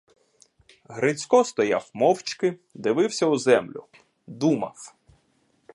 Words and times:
Грицько 0.89 1.43
стояв 1.43 1.91
мовчки, 1.93 2.59
дивився 2.73 3.25
у 3.25 3.37
землю— 3.37 3.85
думав. 4.27 4.95